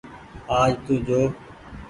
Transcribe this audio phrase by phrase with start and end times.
[0.59, 1.19] آج تو جو۔